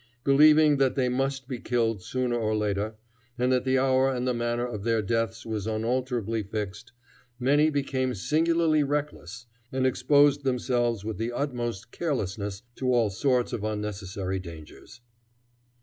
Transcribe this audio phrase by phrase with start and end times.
[0.23, 2.95] Believing that they must be killed sooner or later,
[3.37, 6.91] and that the hour and the manner of their deaths were unalterably fixed,
[7.39, 13.63] many became singularly reckless, and exposed themselves with the utmost carelessness to all sorts of
[13.63, 15.01] unnecessary dangers.